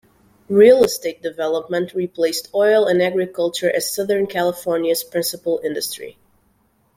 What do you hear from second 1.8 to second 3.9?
replaced oil and agriculture